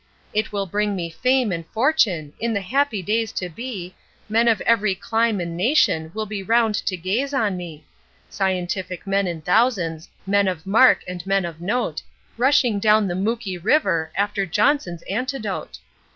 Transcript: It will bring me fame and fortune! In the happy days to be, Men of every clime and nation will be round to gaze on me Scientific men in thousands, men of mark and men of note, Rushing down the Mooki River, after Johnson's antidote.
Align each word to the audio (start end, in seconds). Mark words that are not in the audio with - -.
It 0.33 0.51
will 0.51 0.65
bring 0.65 0.95
me 0.95 1.11
fame 1.11 1.51
and 1.51 1.63
fortune! 1.67 2.33
In 2.39 2.55
the 2.55 2.61
happy 2.61 3.03
days 3.03 3.31
to 3.33 3.49
be, 3.49 3.93
Men 4.29 4.47
of 4.47 4.59
every 4.61 4.95
clime 4.95 5.39
and 5.39 5.55
nation 5.55 6.09
will 6.15 6.25
be 6.25 6.41
round 6.41 6.73
to 6.73 6.97
gaze 6.97 7.35
on 7.35 7.55
me 7.55 7.83
Scientific 8.27 9.05
men 9.05 9.27
in 9.27 9.43
thousands, 9.43 10.09
men 10.25 10.47
of 10.47 10.65
mark 10.65 11.03
and 11.07 11.23
men 11.27 11.45
of 11.45 11.61
note, 11.61 12.01
Rushing 12.35 12.79
down 12.79 13.07
the 13.07 13.13
Mooki 13.13 13.59
River, 13.63 14.11
after 14.15 14.43
Johnson's 14.47 15.03
antidote. 15.03 15.77